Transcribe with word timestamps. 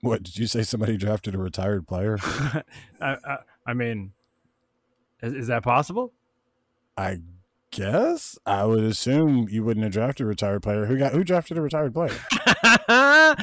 What 0.00 0.22
did 0.22 0.38
you 0.38 0.46
say? 0.46 0.62
Somebody 0.62 0.96
drafted 0.96 1.34
a 1.34 1.38
retired 1.38 1.86
player? 1.88 2.18
I, 2.22 2.62
I, 3.00 3.38
I 3.66 3.74
mean, 3.74 4.12
is, 5.22 5.32
is 5.32 5.46
that 5.48 5.62
possible? 5.62 6.12
I 6.96 7.20
guess 7.70 8.38
I 8.46 8.64
would 8.64 8.84
assume 8.84 9.48
you 9.50 9.64
wouldn't 9.64 9.84
have 9.84 9.92
drafted 9.92 10.24
a 10.24 10.28
retired 10.28 10.62
player. 10.62 10.86
Who 10.86 10.98
got 10.98 11.12
who 11.12 11.24
drafted 11.24 11.58
a 11.58 11.62
retired 11.62 11.94
player? 11.94 12.16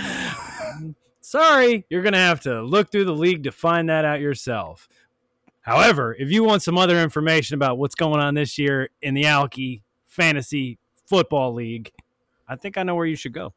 Sorry, 1.21 1.85
you're 1.89 2.03
gonna 2.03 2.17
have 2.17 2.41
to 2.41 2.61
look 2.61 2.91
through 2.91 3.05
the 3.05 3.15
league 3.15 3.43
to 3.43 3.51
find 3.51 3.89
that 3.89 4.05
out 4.05 4.21
yourself. 4.21 4.87
However, 5.61 6.15
if 6.19 6.29
you 6.31 6.43
want 6.43 6.61
some 6.61 6.77
other 6.77 7.01
information 7.01 7.55
about 7.55 7.77
what's 7.77 7.95
going 7.95 8.19
on 8.19 8.35
this 8.35 8.57
year 8.57 8.89
in 9.01 9.15
the 9.15 9.25
Alki 9.25 9.81
Fantasy 10.05 10.77
Football 11.07 11.53
League, 11.53 11.91
I 12.47 12.55
think 12.55 12.77
I 12.77 12.83
know 12.83 12.93
where 12.93 13.07
you 13.07 13.15
should 13.15 13.33
go. 13.33 13.53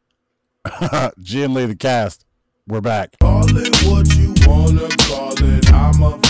Jim 1.20 1.52
Lee, 1.52 1.66
the 1.66 1.76
cast. 1.76 2.24
We're 2.68 2.82
back. 2.82 3.18
Call 3.22 3.48
it 3.56 3.74
what 3.86 4.14
you 4.14 4.34
wanna 4.46 4.88
call 5.08 5.32
it. 5.32 5.72
I'm 5.72 6.02
a 6.02 6.20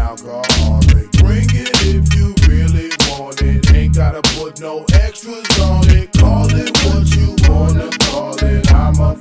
alcoholic. 0.00 1.12
Bring 1.20 1.44
it 1.52 1.68
if 1.84 2.14
you 2.16 2.34
really 2.48 2.88
want 3.10 3.42
it. 3.42 3.70
Ain't 3.74 3.94
gotta 3.94 4.22
put 4.38 4.62
no 4.62 4.86
extras 4.94 5.60
on 5.60 5.86
it. 5.90 6.10
Call 6.14 6.48
it 6.54 6.74
what 6.86 7.14
you 7.14 7.36
wanna 7.46 7.90
call 7.98 8.34
it. 8.42 8.72
I'm 8.72 8.98
a 8.98 9.20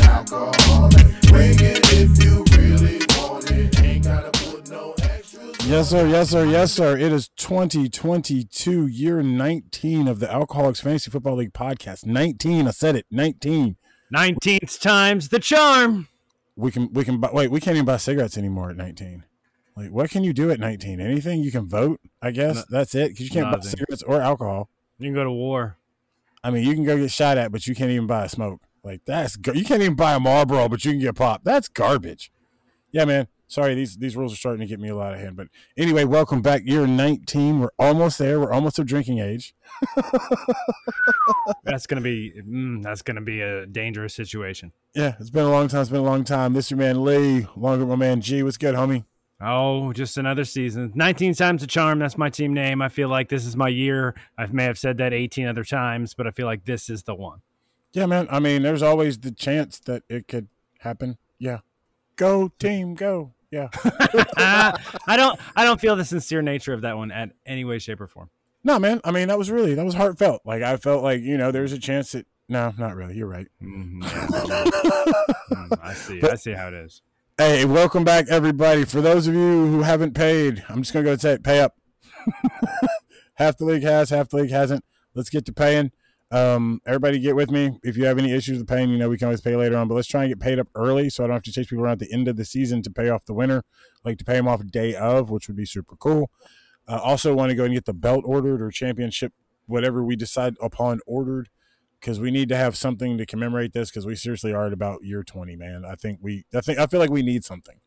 alcoholic. 0.00 1.20
Bring 1.28 1.60
it 1.60 1.92
if 1.92 2.24
you 2.24 2.42
really 2.56 3.04
want 3.18 3.50
it. 3.50 3.78
Ain't 3.84 4.04
gotta 4.04 4.30
put 4.30 4.70
no 4.70 4.94
extras. 5.02 5.66
Yes, 5.66 5.90
sir. 5.90 6.06
Yes, 6.06 6.30
sir. 6.30 6.46
Yes, 6.46 6.72
sir. 6.72 6.96
It 6.96 7.12
is 7.12 7.28
2022, 7.36 8.86
year 8.86 9.22
19 9.22 10.08
of 10.08 10.20
the 10.20 10.32
Alcoholics 10.32 10.80
Fantasy 10.80 11.10
Football 11.10 11.36
League 11.36 11.52
podcast. 11.52 12.06
19. 12.06 12.66
I 12.66 12.70
said 12.70 12.96
it. 12.96 13.04
19. 13.10 13.76
19th 14.14 14.80
times 14.80 15.28
the 15.28 15.38
charm. 15.38 16.08
We 16.56 16.70
can 16.70 16.92
we 16.92 17.04
can 17.04 17.18
buy, 17.20 17.30
wait. 17.32 17.50
We 17.50 17.60
can't 17.60 17.76
even 17.76 17.84
buy 17.86 17.98
cigarettes 17.98 18.38
anymore 18.38 18.70
at 18.70 18.76
19. 18.76 19.24
Like, 19.76 19.90
what 19.90 20.08
can 20.10 20.24
you 20.24 20.32
do 20.32 20.50
at 20.50 20.58
19? 20.58 21.00
Anything? 21.00 21.42
You 21.42 21.52
can 21.52 21.66
vote. 21.66 22.00
I 22.22 22.30
guess 22.30 22.56
No- 22.56 22.64
that's 22.70 22.94
it. 22.94 23.08
Because 23.10 23.26
you 23.26 23.30
can't 23.30 23.52
buy 23.52 23.60
cigarettes 23.60 24.02
or 24.02 24.20
alcohol. 24.20 24.70
You 24.98 25.08
can 25.08 25.14
go 25.14 25.24
to 25.24 25.30
war. 25.30 25.76
I 26.42 26.50
mean, 26.50 26.66
you 26.66 26.74
can 26.74 26.84
go 26.84 26.96
get 26.96 27.10
shot 27.10 27.36
at, 27.36 27.52
but 27.52 27.66
you 27.66 27.74
can't 27.74 27.90
even 27.90 28.06
buy 28.06 28.24
a 28.24 28.28
smoke. 28.28 28.62
Like 28.82 29.00
that's 29.04 29.36
you 29.52 29.64
can't 29.64 29.82
even 29.82 29.96
buy 29.96 30.14
a 30.14 30.20
Marlboro, 30.20 30.68
but 30.68 30.84
you 30.84 30.92
can 30.92 31.00
get 31.00 31.16
pop. 31.16 31.42
That's 31.44 31.68
garbage. 31.68 32.30
Yeah, 32.92 33.04
man. 33.04 33.26
Sorry, 33.48 33.74
these 33.74 33.96
these 33.96 34.16
rules 34.16 34.32
are 34.32 34.36
starting 34.36 34.60
to 34.60 34.66
get 34.66 34.80
me 34.80 34.88
a 34.88 34.96
lot 34.96 35.14
of 35.14 35.20
hand. 35.20 35.36
But 35.36 35.48
anyway, 35.76 36.04
welcome 36.04 36.42
back. 36.42 36.62
You're 36.64 36.86
19. 36.86 37.60
We're 37.60 37.70
almost 37.78 38.18
there. 38.18 38.40
We're 38.40 38.52
almost 38.52 38.78
of 38.78 38.86
drinking 38.86 39.20
age. 39.20 39.54
That's 41.64 41.86
gonna 41.86 42.00
be 42.00 42.32
mm, 42.36 42.82
that's 42.82 43.02
gonna 43.02 43.20
be 43.20 43.40
a 43.40 43.66
dangerous 43.66 44.14
situation. 44.14 44.72
Yeah, 44.94 45.16
it's 45.18 45.30
been 45.30 45.44
a 45.44 45.50
long 45.50 45.68
time. 45.68 45.82
It's 45.82 45.90
been 45.90 46.00
a 46.00 46.04
long 46.04 46.24
time. 46.24 46.52
This 46.54 46.70
your 46.70 46.78
man 46.78 47.04
Lee, 47.04 47.46
along 47.56 47.80
with 47.80 47.88
my 47.88 47.96
man 47.96 48.20
G. 48.20 48.42
What's 48.42 48.56
good, 48.56 48.74
homie? 48.74 49.04
Oh, 49.40 49.92
just 49.92 50.16
another 50.16 50.44
season. 50.44 50.92
19 50.94 51.34
times 51.34 51.60
the 51.60 51.66
charm. 51.66 51.98
That's 51.98 52.16
my 52.16 52.30
team 52.30 52.54
name. 52.54 52.80
I 52.80 52.88
feel 52.88 53.08
like 53.08 53.28
this 53.28 53.44
is 53.44 53.54
my 53.54 53.68
year. 53.68 54.14
I 54.38 54.46
may 54.46 54.64
have 54.64 54.78
said 54.78 54.96
that 54.98 55.12
18 55.12 55.46
other 55.46 55.64
times, 55.64 56.14
but 56.14 56.26
I 56.26 56.30
feel 56.30 56.46
like 56.46 56.64
this 56.64 56.88
is 56.88 57.02
the 57.02 57.14
one. 57.14 57.42
Yeah, 57.92 58.06
man. 58.06 58.28
I 58.30 58.40
mean, 58.40 58.62
there's 58.62 58.82
always 58.82 59.18
the 59.18 59.30
chance 59.30 59.78
that 59.80 60.04
it 60.08 60.26
could 60.26 60.48
happen. 60.80 61.18
Yeah. 61.38 61.58
Go 62.16 62.48
team, 62.58 62.94
go. 62.94 63.34
Yeah. 63.50 63.68
I 64.36 65.16
don't. 65.16 65.38
I 65.54 65.64
don't 65.64 65.80
feel 65.80 65.96
the 65.96 66.04
sincere 66.04 66.42
nature 66.42 66.72
of 66.72 66.82
that 66.82 66.96
one 66.96 67.10
at 67.12 67.30
any 67.46 67.64
way, 67.64 67.78
shape, 67.78 68.00
or 68.00 68.06
form. 68.06 68.28
no, 68.64 68.78
man. 68.78 69.00
I 69.04 69.10
mean, 69.12 69.28
that 69.28 69.38
was 69.38 69.50
really 69.50 69.74
that 69.74 69.84
was 69.84 69.94
heartfelt. 69.94 70.42
Like 70.44 70.62
I 70.62 70.76
felt 70.76 71.02
like 71.02 71.22
you 71.22 71.36
know, 71.38 71.50
there's 71.52 71.72
a 71.72 71.78
chance 71.78 72.12
that. 72.12 72.26
No, 72.48 72.72
not 72.78 72.94
really. 72.96 73.16
You're 73.16 73.26
right. 73.28 73.48
Mhm. 73.62 74.02
Mm, 75.46 75.78
I 75.82 75.94
see. 75.94 76.20
I 76.22 76.34
see 76.34 76.52
how 76.52 76.68
it 76.68 76.74
is. 76.74 77.02
Hey, 77.38 77.64
welcome 77.64 78.02
back, 78.04 78.26
everybody. 78.28 78.84
For 78.84 79.00
those 79.00 79.26
of 79.28 79.34
you 79.34 79.40
who 79.40 79.82
haven't 79.82 80.14
paid, 80.14 80.64
I'm 80.68 80.82
just 80.82 80.92
gonna 80.92 81.04
go 81.04 81.12
and 81.12 81.20
say, 81.20 81.34
it, 81.34 81.44
pay 81.44 81.60
up. 81.60 81.76
half 83.34 83.56
the 83.56 83.64
league 83.64 83.82
has, 83.84 84.10
half 84.10 84.28
the 84.28 84.36
league 84.38 84.50
hasn't. 84.50 84.84
Let's 85.14 85.30
get 85.30 85.44
to 85.46 85.52
paying. 85.52 85.92
Um, 86.30 86.80
everybody, 86.86 87.20
get 87.20 87.36
with 87.36 87.50
me. 87.50 87.78
If 87.82 87.96
you 87.96 88.04
have 88.06 88.18
any 88.18 88.32
issues 88.32 88.58
with 88.58 88.68
paying, 88.68 88.90
you 88.90 88.98
know 88.98 89.08
we 89.08 89.18
can 89.18 89.26
always 89.26 89.40
pay 89.40 89.54
later 89.54 89.76
on. 89.76 89.88
But 89.88 89.94
let's 89.94 90.08
try 90.08 90.24
and 90.24 90.30
get 90.30 90.40
paid 90.40 90.58
up 90.58 90.68
early, 90.74 91.08
so 91.08 91.22
I 91.22 91.26
don't 91.28 91.34
have 91.34 91.42
to 91.44 91.52
chase 91.52 91.68
people 91.68 91.84
around 91.84 92.02
at 92.02 92.08
the 92.08 92.12
end 92.12 92.28
of 92.28 92.36
the 92.36 92.44
season 92.44 92.82
to 92.82 92.90
pay 92.90 93.08
off 93.08 93.24
the 93.24 93.34
winner. 93.34 93.62
Like 94.04 94.18
to 94.18 94.24
pay 94.24 94.34
them 94.34 94.48
off 94.48 94.66
day 94.66 94.94
of, 94.94 95.30
which 95.30 95.48
would 95.48 95.56
be 95.56 95.66
super 95.66 95.96
cool. 95.96 96.30
Uh, 96.88 96.98
also, 97.02 97.34
want 97.34 97.50
to 97.50 97.56
go 97.56 97.64
and 97.64 97.74
get 97.74 97.84
the 97.84 97.94
belt 97.94 98.24
ordered 98.26 98.60
or 98.60 98.70
championship, 98.70 99.32
whatever 99.66 100.02
we 100.02 100.16
decide 100.16 100.56
upon 100.60 101.00
ordered 101.06 101.48
because 102.00 102.20
we 102.20 102.30
need 102.30 102.48
to 102.48 102.56
have 102.56 102.76
something 102.76 103.16
to 103.18 103.24
commemorate 103.24 103.72
this 103.72 103.90
because 103.90 104.04
we 104.04 104.14
seriously 104.14 104.52
are 104.52 104.66
at 104.66 104.72
about 104.72 105.02
year 105.02 105.24
20 105.24 105.56
man 105.56 105.82
i 105.82 105.94
think 105.94 106.18
we 106.20 106.44
i 106.54 106.60
think 106.60 106.78
i 106.78 106.86
feel 106.86 107.00
like 107.00 107.10
we 107.10 107.22
need 107.22 107.42
something 107.42 107.80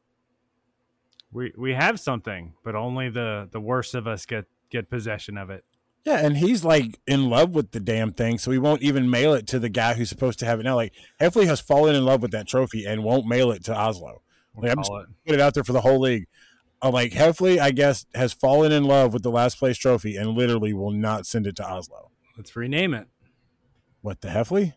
We 1.32 1.54
we 1.58 1.74
have 1.74 2.00
something, 2.00 2.54
but 2.64 2.76
only 2.76 3.10
the 3.10 3.48
the 3.52 3.62
worst 3.62 3.94
of 3.94 4.08
us 4.08 4.26
get 4.26 4.46
get 4.70 4.90
possession 4.90 5.38
of 5.38 5.50
it. 5.50 5.64
Yeah 6.06 6.26
and 6.26 6.38
he's 6.38 6.64
like 6.64 7.00
in 7.08 7.30
love 7.30 7.52
with 7.52 7.72
the 7.72 7.80
damn 7.80 8.12
thing 8.12 8.38
so 8.38 8.52
he 8.52 8.58
won't 8.58 8.82
even 8.82 9.10
mail 9.10 9.34
it 9.34 9.46
to 9.48 9.60
the 9.60 9.70
guy 9.70 9.94
who's 9.94 10.10
supposed 10.10 10.40
to 10.40 10.46
have 10.46 10.60
it 10.60 10.64
now 10.64 10.76
like 10.76 10.94
heffley 11.22 11.46
has 11.46 11.60
fallen 11.60 11.96
in 11.96 12.06
love 12.06 12.22
with 12.22 12.32
that 12.32 12.48
trophy 12.48 12.86
and 12.86 13.04
won't 13.04 13.26
mail 13.28 13.52
it 13.52 13.64
to 13.64 13.76
oslo 13.78 14.22
Like, 14.56 14.72
I'm 14.72 14.78
just 14.78 14.92
it. 14.92 15.06
put 15.26 15.36
it 15.36 15.42
out 15.42 15.54
there 15.54 15.64
for 15.64 15.74
the 15.74 15.82
whole 15.82 16.00
league 16.00 16.28
I'm 16.82 16.94
like 16.94 17.12
heffley 17.12 17.59
i 17.59 17.72
guess 17.72 18.06
has 18.16 18.34
fallen 18.34 18.72
in 18.72 18.84
love 18.86 19.14
with 19.14 19.24
the 19.24 19.32
last 19.32 19.59
place 19.59 19.78
trophy 19.78 20.16
and 20.16 20.30
literally 20.32 20.74
will 20.74 20.92
not 20.92 21.26
send 21.26 21.46
it 21.48 21.56
to 21.58 21.68
oslo 21.70 22.12
Let's 22.38 22.56
rename 22.56 22.94
it. 22.94 23.08
what 24.02 24.22
the 24.22 24.30
heffley 24.30 24.74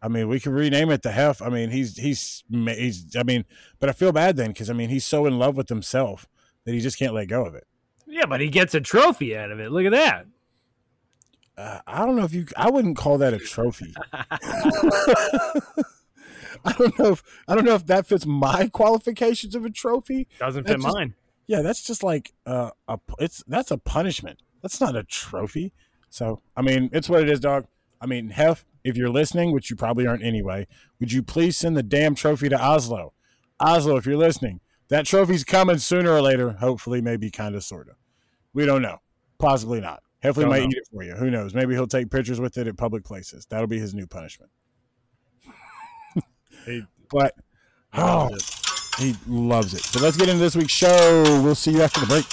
I 0.00 0.06
mean, 0.06 0.28
we 0.28 0.38
can 0.38 0.52
rename 0.52 0.92
it 0.92 1.02
the 1.02 1.10
Hef. 1.10 1.42
I 1.42 1.48
mean, 1.48 1.70
he's 1.70 1.96
he's 1.96 2.44
he's. 2.48 3.16
I 3.16 3.24
mean, 3.24 3.44
but 3.80 3.88
I 3.88 3.92
feel 3.92 4.12
bad 4.12 4.36
then 4.36 4.52
because 4.52 4.70
I 4.70 4.72
mean 4.72 4.90
he's 4.90 5.04
so 5.04 5.26
in 5.26 5.40
love 5.40 5.56
with 5.56 5.68
himself 5.68 6.28
that 6.64 6.72
he 6.72 6.78
just 6.78 7.00
can't 7.00 7.14
let 7.14 7.26
go 7.26 7.44
of 7.44 7.56
it. 7.56 7.66
Yeah, 8.18 8.26
but 8.26 8.40
he 8.40 8.48
gets 8.48 8.74
a 8.74 8.80
trophy 8.80 9.36
out 9.36 9.52
of 9.52 9.60
it. 9.60 9.70
Look 9.70 9.84
at 9.84 9.92
that. 9.92 10.26
Uh, 11.56 11.78
I 11.86 12.04
don't 12.04 12.16
know 12.16 12.24
if 12.24 12.34
you. 12.34 12.46
I 12.56 12.68
wouldn't 12.68 12.96
call 12.96 13.16
that 13.18 13.32
a 13.32 13.38
trophy. 13.38 13.94
I 16.64 16.72
don't 16.76 16.98
know 16.98 17.12
if 17.12 17.22
I 17.46 17.54
don't 17.54 17.64
know 17.64 17.74
if 17.76 17.86
that 17.86 18.08
fits 18.08 18.26
my 18.26 18.66
qualifications 18.72 19.54
of 19.54 19.64
a 19.64 19.70
trophy. 19.70 20.26
Doesn't 20.40 20.66
fit 20.66 20.80
just- 20.80 20.94
mine. 20.94 21.14
Yeah, 21.46 21.62
that's 21.62 21.86
just 21.86 22.02
like 22.02 22.32
uh, 22.44 22.70
a. 22.88 22.98
It's 23.20 23.44
that's 23.46 23.70
a 23.70 23.78
punishment. 23.78 24.42
That's 24.62 24.80
not 24.80 24.96
a 24.96 25.04
trophy. 25.04 25.72
So 26.10 26.42
I 26.56 26.62
mean, 26.62 26.90
it's 26.92 27.08
what 27.08 27.22
it 27.22 27.30
is, 27.30 27.38
dog. 27.38 27.68
I 28.00 28.06
mean, 28.06 28.30
Hef, 28.30 28.64
if 28.82 28.96
you're 28.96 29.10
listening, 29.10 29.52
which 29.52 29.70
you 29.70 29.76
probably 29.76 30.08
aren't 30.08 30.24
anyway, 30.24 30.66
would 30.98 31.12
you 31.12 31.22
please 31.22 31.56
send 31.56 31.76
the 31.76 31.84
damn 31.84 32.16
trophy 32.16 32.48
to 32.48 32.60
Oslo? 32.60 33.12
Oslo, 33.60 33.96
if 33.96 34.06
you're 34.06 34.16
listening, 34.16 34.60
that 34.88 35.06
trophy's 35.06 35.44
coming 35.44 35.78
sooner 35.78 36.10
or 36.10 36.20
later. 36.20 36.50
Hopefully, 36.54 37.00
maybe 37.00 37.30
kind 37.30 37.54
of, 37.54 37.62
sort 37.62 37.88
of. 37.88 37.94
We 38.54 38.66
don't 38.66 38.82
know. 38.82 38.98
Possibly 39.38 39.80
not. 39.80 40.02
Heffley 40.24 40.40
Don't 40.42 40.48
might 40.50 40.62
know. 40.62 40.68
eat 40.68 40.76
it 40.76 40.88
for 40.92 41.02
you. 41.04 41.14
Who 41.14 41.30
knows? 41.30 41.54
Maybe 41.54 41.74
he'll 41.74 41.86
take 41.86 42.10
pictures 42.10 42.40
with 42.40 42.58
it 42.58 42.66
at 42.66 42.76
public 42.76 43.04
places. 43.04 43.46
That'll 43.46 43.68
be 43.68 43.78
his 43.78 43.94
new 43.94 44.06
punishment. 44.06 44.50
He 46.64 46.82
But 47.10 47.34
oh, 47.94 48.28
loves 48.30 48.94
he 48.98 49.14
loves 49.28 49.74
it. 49.74 49.84
So 49.84 50.00
let's 50.00 50.16
get 50.16 50.28
into 50.28 50.40
this 50.40 50.56
week's 50.56 50.72
show. 50.72 51.22
We'll 51.42 51.54
see 51.54 51.70
you 51.72 51.82
after 51.82 52.00
the 52.00 52.06
break. 52.06 52.24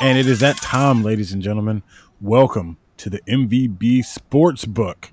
And 0.00 0.16
it 0.18 0.26
is 0.26 0.40
that 0.40 0.58
time, 0.58 1.02
ladies 1.02 1.32
and 1.32 1.42
gentlemen. 1.42 1.82
Welcome 2.20 2.76
to 2.98 3.10
the 3.10 3.20
MVB 3.22 3.98
Sportsbook. 4.00 5.10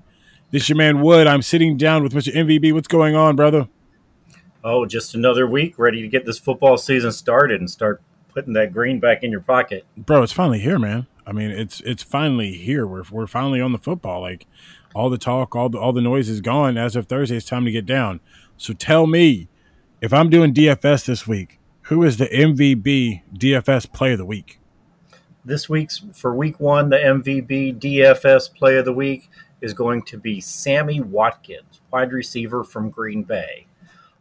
This 0.50 0.62
is 0.62 0.68
your 0.68 0.76
man 0.78 1.00
Wood. 1.00 1.26
I'm 1.26 1.42
sitting 1.42 1.76
down 1.76 2.02
with 2.02 2.12
Mr. 2.12 2.34
MVB. 2.34 2.72
What's 2.72 2.88
going 2.88 3.16
on, 3.16 3.36
brother? 3.36 3.68
Oh, 4.62 4.86
just 4.86 5.14
another 5.14 5.46
week 5.46 5.78
ready 5.78 6.00
to 6.00 6.08
get 6.08 6.24
this 6.24 6.38
football 6.38 6.76
season 6.76 7.12
started 7.12 7.60
and 7.60 7.70
start 7.70 8.00
putting 8.34 8.54
that 8.54 8.72
green 8.72 8.98
back 8.98 9.22
in 9.22 9.30
your 9.30 9.40
pocket. 9.40 9.86
bro 9.96 10.22
it's 10.22 10.32
finally 10.32 10.58
here 10.58 10.78
man 10.78 11.06
i 11.24 11.30
mean 11.32 11.52
it's 11.52 11.80
it's 11.82 12.02
finally 12.02 12.52
here 12.54 12.84
we're, 12.84 13.04
we're 13.12 13.28
finally 13.28 13.60
on 13.60 13.70
the 13.70 13.78
football 13.78 14.20
like 14.20 14.44
all 14.92 15.08
the 15.08 15.16
talk 15.16 15.54
all 15.54 15.68
the 15.68 15.78
all 15.78 15.92
the 15.92 16.00
noise 16.00 16.28
is 16.28 16.40
gone 16.40 16.76
as 16.76 16.96
of 16.96 17.06
thursday 17.06 17.36
it's 17.36 17.46
time 17.46 17.64
to 17.64 17.70
get 17.70 17.86
down 17.86 18.18
so 18.56 18.72
tell 18.72 19.06
me 19.06 19.48
if 20.00 20.12
i'm 20.12 20.28
doing 20.28 20.52
dfs 20.52 21.06
this 21.06 21.28
week 21.28 21.60
who 21.82 22.02
is 22.02 22.16
the 22.16 22.26
mvb 22.26 23.22
dfs 23.38 23.90
play 23.92 24.10
of 24.12 24.18
the 24.18 24.26
week 24.26 24.58
This 25.46 25.68
week's 25.68 26.02
for 26.14 26.34
week 26.34 26.58
one, 26.58 26.88
the 26.88 26.96
MVB 26.96 27.78
DFS 27.78 28.54
play 28.54 28.76
of 28.76 28.86
the 28.86 28.94
week 28.94 29.28
is 29.60 29.74
going 29.74 30.02
to 30.04 30.18
be 30.18 30.40
Sammy 30.40 31.00
Watkins, 31.00 31.82
wide 31.92 32.12
receiver 32.12 32.64
from 32.64 32.88
Green 32.88 33.24
Bay. 33.24 33.66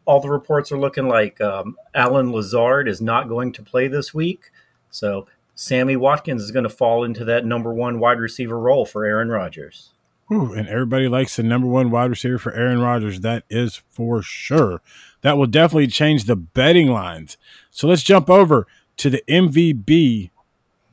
All 0.06 0.20
the 0.20 0.30
reports 0.30 0.70
are 0.74 0.80
looking 0.80 1.08
like 1.08 1.40
um, 1.40 1.78
Allen 1.96 2.34
Lazard 2.34 2.90
is 2.90 3.00
not 3.00 3.30
going 3.30 3.54
to 3.54 3.64
play 3.64 3.88
this 3.88 4.14
week. 4.14 4.52
So 4.90 5.28
Sammy 5.56 5.96
Watkins 5.96 6.44
is 6.44 6.52
going 6.52 6.64
to 6.64 6.70
fall 6.70 7.06
into 7.06 7.24
that 7.24 7.46
number 7.46 7.74
one 7.74 8.00
wide 8.00 8.19
receiver 8.19 8.60
role 8.60 8.86
for 8.86 9.06
Aaron 9.06 9.30
Rodgers. 9.30 9.92
Whew, 10.28 10.54
and 10.54 10.68
everybody 10.68 11.08
likes 11.08 11.38
the 11.38 11.44
number 11.44 11.68
one 11.68 11.90
wide 11.90 12.10
receiver 12.10 12.38
for 12.38 12.54
Aaron 12.54 12.81
Rodgers. 12.81 13.22
That 13.22 13.44
is 13.50 13.81
for 13.90 14.22
sure. 14.22 14.81
That 15.22 15.38
will 15.38 15.48
definitely 15.48 15.88
change 15.88 16.26
the 16.26 16.36
betting 16.36 16.90
lines. 16.90 17.38
So 17.72 17.88
let's 17.88 18.04
jump 18.04 18.30
over 18.30 18.68
to 18.98 19.10
the 19.10 19.24
MVB 19.30 20.31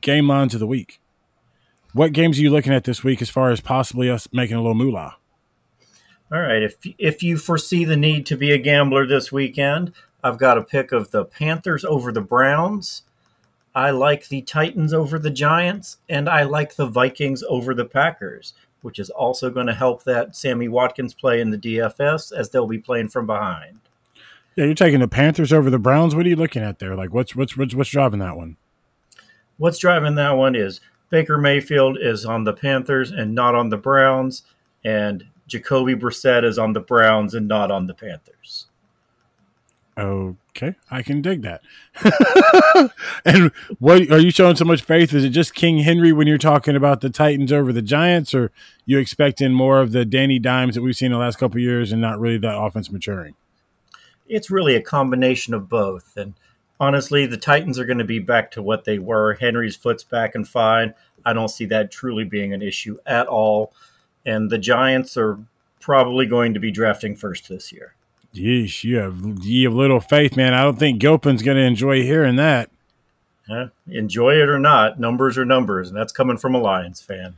game 0.00 0.28
lines 0.28 0.54
of 0.54 0.60
the 0.60 0.66
week. 0.66 1.00
What 1.92 2.12
games 2.12 2.38
are 2.38 2.42
you 2.42 2.50
looking 2.50 2.72
at 2.72 2.84
this 2.84 3.02
week 3.02 3.20
as 3.20 3.30
far 3.30 3.50
as 3.50 3.60
possibly 3.60 4.08
us 4.08 4.28
making 4.32 4.56
a 4.56 4.60
little 4.60 4.74
moolah? 4.74 5.16
All 6.32 6.40
right. 6.40 6.62
If 6.62 6.76
if 6.98 7.22
you 7.22 7.36
foresee 7.36 7.84
the 7.84 7.96
need 7.96 8.26
to 8.26 8.36
be 8.36 8.52
a 8.52 8.58
gambler 8.58 9.06
this 9.06 9.32
weekend, 9.32 9.92
I've 10.22 10.38
got 10.38 10.58
a 10.58 10.62
pick 10.62 10.92
of 10.92 11.10
the 11.10 11.24
Panthers 11.24 11.84
over 11.84 12.12
the 12.12 12.20
Browns. 12.20 13.02
I 13.74 13.90
like 13.90 14.28
the 14.28 14.42
Titans 14.42 14.92
over 14.92 15.18
the 15.18 15.30
Giants, 15.30 15.98
and 16.08 16.28
I 16.28 16.42
like 16.42 16.74
the 16.74 16.86
Vikings 16.86 17.42
over 17.48 17.72
the 17.72 17.84
Packers, 17.84 18.52
which 18.82 18.98
is 18.98 19.10
also 19.10 19.50
going 19.50 19.68
to 19.68 19.74
help 19.74 20.04
that 20.04 20.34
Sammy 20.34 20.68
Watkins 20.68 21.14
play 21.14 21.40
in 21.40 21.50
the 21.50 21.58
DFS 21.58 22.32
as 22.32 22.50
they'll 22.50 22.66
be 22.66 22.78
playing 22.78 23.08
from 23.08 23.26
behind. 23.26 23.78
Yeah, 24.56 24.64
you're 24.66 24.74
taking 24.74 25.00
the 25.00 25.08
Panthers 25.08 25.52
over 25.52 25.70
the 25.70 25.78
Browns. 25.78 26.14
What 26.14 26.26
are 26.26 26.28
you 26.28 26.36
looking 26.36 26.62
at 26.62 26.80
there? 26.80 26.96
Like, 26.96 27.14
what's 27.14 27.34
what's 27.34 27.56
what's, 27.56 27.74
what's 27.74 27.90
driving 27.90 28.20
that 28.20 28.36
one? 28.36 28.56
What's 29.60 29.76
driving 29.76 30.14
that 30.14 30.38
one 30.38 30.54
is 30.54 30.80
Baker 31.10 31.36
Mayfield 31.36 31.98
is 32.00 32.24
on 32.24 32.44
the 32.44 32.54
Panthers 32.54 33.10
and 33.10 33.34
not 33.34 33.54
on 33.54 33.68
the 33.68 33.76
Browns, 33.76 34.42
and 34.82 35.22
Jacoby 35.46 35.94
Brissett 35.94 36.44
is 36.44 36.58
on 36.58 36.72
the 36.72 36.80
Browns 36.80 37.34
and 37.34 37.46
not 37.46 37.70
on 37.70 37.86
the 37.86 37.92
Panthers. 37.92 38.68
Okay, 39.98 40.76
I 40.90 41.02
can 41.02 41.20
dig 41.20 41.42
that. 41.42 41.60
and 43.26 43.52
what 43.78 44.10
are 44.10 44.18
you 44.18 44.30
showing 44.30 44.56
so 44.56 44.64
much 44.64 44.80
faith? 44.80 45.12
Is 45.12 45.24
it 45.24 45.28
just 45.28 45.54
King 45.54 45.80
Henry 45.80 46.10
when 46.10 46.26
you're 46.26 46.38
talking 46.38 46.74
about 46.74 47.02
the 47.02 47.10
Titans 47.10 47.52
over 47.52 47.70
the 47.70 47.82
Giants, 47.82 48.32
or 48.32 48.52
you 48.86 48.96
expecting 48.96 49.52
more 49.52 49.82
of 49.82 49.92
the 49.92 50.06
Danny 50.06 50.38
Dimes 50.38 50.74
that 50.74 50.80
we've 50.80 50.96
seen 50.96 51.10
the 51.10 51.18
last 51.18 51.36
couple 51.36 51.60
years 51.60 51.92
and 51.92 52.00
not 52.00 52.18
really 52.18 52.38
that 52.38 52.58
offense 52.58 52.90
maturing? 52.90 53.34
It's 54.26 54.50
really 54.50 54.74
a 54.74 54.80
combination 54.80 55.52
of 55.52 55.68
both. 55.68 56.16
And 56.16 56.32
honestly, 56.80 57.26
the 57.26 57.36
Titans 57.36 57.78
are 57.78 57.84
going 57.84 57.98
to 57.98 58.04
be 58.04 58.18
back 58.18 58.50
to 58.52 58.62
what 58.62 58.84
they 58.84 58.98
were. 58.98 59.34
Henry's 59.34 59.76
foot's 59.76 60.02
back 60.02 60.34
and 60.34 60.48
fine. 60.48 60.94
I 61.24 61.32
don't 61.32 61.48
see 61.48 61.66
that 61.66 61.90
truly 61.90 62.24
being 62.24 62.52
an 62.52 62.62
issue 62.62 62.98
at 63.06 63.26
all. 63.26 63.72
And 64.26 64.50
the 64.50 64.58
Giants 64.58 65.16
are 65.16 65.38
probably 65.80 66.26
going 66.26 66.54
to 66.54 66.60
be 66.60 66.70
drafting 66.70 67.14
first 67.14 67.48
this 67.48 67.72
year. 67.72 67.94
Yeesh, 68.34 68.84
you 68.84 68.96
have 68.96 69.20
you 69.42 69.68
have 69.68 69.76
little 69.76 70.00
faith, 70.00 70.36
man. 70.36 70.54
I 70.54 70.62
don't 70.62 70.78
think 70.78 71.00
Gilpin's 71.00 71.42
going 71.42 71.56
to 71.56 71.64
enjoy 71.64 72.02
hearing 72.02 72.36
that. 72.36 72.70
Huh? 73.48 73.68
Enjoy 73.88 74.34
it 74.34 74.48
or 74.48 74.60
not, 74.60 75.00
numbers 75.00 75.36
are 75.36 75.44
numbers, 75.44 75.88
and 75.88 75.96
that's 75.96 76.12
coming 76.12 76.36
from 76.36 76.54
a 76.54 76.58
Lions 76.58 77.00
fan. 77.00 77.34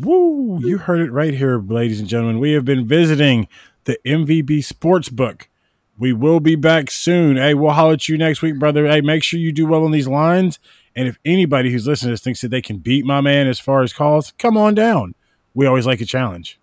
Woo! 0.00 0.58
You 0.62 0.78
heard 0.78 1.00
it 1.00 1.12
right 1.12 1.34
here, 1.34 1.58
ladies 1.58 2.00
and 2.00 2.08
gentlemen. 2.08 2.38
We 2.38 2.52
have 2.52 2.64
been 2.64 2.86
visiting 2.86 3.46
the 3.84 3.98
MVB 4.06 4.60
Sportsbook. 4.60 5.42
We 5.98 6.12
will 6.12 6.40
be 6.40 6.56
back 6.56 6.90
soon. 6.90 7.36
Hey, 7.36 7.54
we'll 7.54 7.72
holler 7.72 7.94
at 7.94 8.08
you 8.08 8.18
next 8.18 8.42
week, 8.42 8.58
brother. 8.58 8.86
Hey, 8.86 9.00
make 9.00 9.22
sure 9.22 9.40
you 9.40 9.52
do 9.52 9.66
well 9.66 9.84
on 9.84 9.92
these 9.92 10.08
lines. 10.08 10.58
And 10.94 11.08
if 11.08 11.18
anybody 11.24 11.70
who's 11.70 11.86
listening 11.86 12.08
to 12.08 12.12
this 12.12 12.20
thinks 12.22 12.40
that 12.42 12.48
they 12.48 12.62
can 12.62 12.78
beat 12.78 13.04
my 13.04 13.20
man 13.20 13.46
as 13.46 13.58
far 13.58 13.82
as 13.82 13.92
calls, 13.92 14.32
come 14.38 14.56
on 14.56 14.74
down. 14.74 15.14
We 15.54 15.66
always 15.66 15.86
like 15.86 16.00
a 16.00 16.06
challenge. 16.06 16.58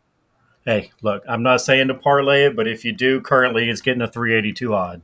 Hey, 0.65 0.91
look, 1.01 1.23
I'm 1.27 1.43
not 1.43 1.61
saying 1.61 1.87
to 1.89 1.93
parlay 1.93 2.45
it, 2.45 2.55
but 2.55 2.67
if 2.67 2.85
you 2.85 2.93
do, 2.93 3.21
currently 3.21 3.69
it's 3.69 3.81
getting 3.81 4.01
a 4.01 4.07
382 4.07 4.73
odd. 4.73 5.01